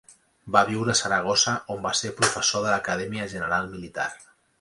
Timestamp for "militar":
3.75-4.09